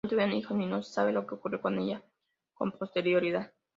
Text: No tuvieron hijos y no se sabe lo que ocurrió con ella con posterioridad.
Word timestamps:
No 0.03 0.09
tuvieron 0.09 0.33
hijos 0.33 0.59
y 0.59 0.65
no 0.65 0.81
se 0.81 0.91
sabe 0.93 1.11
lo 1.11 1.27
que 1.27 1.35
ocurrió 1.35 1.61
con 1.61 1.77
ella 1.77 2.01
con 2.55 2.71
posterioridad. 2.71 3.51